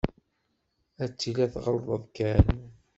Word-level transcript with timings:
Ad 1.03 1.11
tiliḍ 1.13 1.49
tɣelṭeḍ 1.63 2.03
kan. 2.15 2.45